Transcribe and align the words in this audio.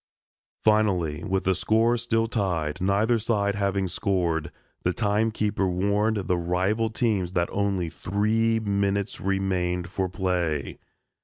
Finally, 0.63 1.23
with 1.23 1.43
the 1.43 1.53
score 1.53 1.95
still 1.95 2.25
tied, 2.25 2.81
neither 2.81 3.19
side 3.19 3.53
having 3.53 3.87
scored, 3.87 4.51
the 4.81 4.93
time 4.93 5.29
keeper 5.29 5.67
warned 5.69 6.17
the 6.25 6.39
rival 6.39 6.89
teams 6.89 7.33
that 7.33 7.47
only 7.51 7.87
three 7.87 8.59
minutes 8.59 9.21
remained 9.21 9.87
for 9.91 10.09
play. 10.09 10.79